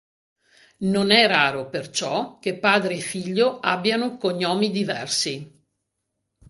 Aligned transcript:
Non 0.79 1.11
è 1.11 1.27
raro, 1.27 1.69
perciò, 1.69 2.39
che 2.39 2.57
padre 2.57 2.95
e 2.95 2.99
figlio 3.01 3.59
abbiano 3.59 4.17
"cognomi" 4.17 4.71
diversi. 4.71 5.63